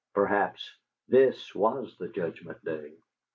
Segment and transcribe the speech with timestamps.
[0.15, 0.67] Perhaps
[1.09, 2.93] THIS was the Judgment day.